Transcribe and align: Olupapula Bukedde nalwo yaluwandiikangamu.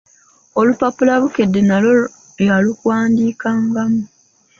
Olupapula 0.59 1.13
Bukedde 1.21 1.61
nalwo 1.69 1.93
yaluwandiikangamu. 2.47 4.01